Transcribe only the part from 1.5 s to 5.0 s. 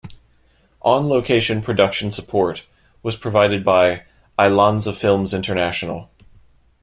production support was provided by Alianza